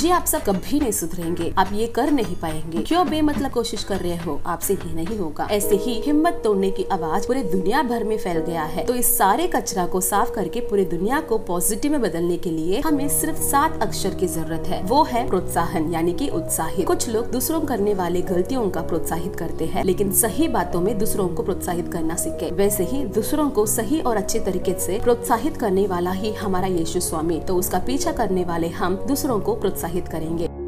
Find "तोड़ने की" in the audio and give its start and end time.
6.44-6.84